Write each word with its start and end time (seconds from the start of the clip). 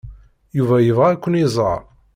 Yuba 0.57 0.75
yebɣa 0.81 1.07
ad 1.11 1.19
ken-iẓer. 1.23 1.81